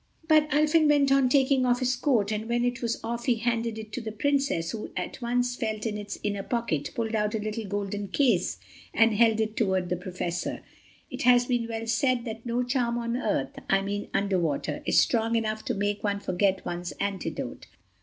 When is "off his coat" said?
1.63-2.31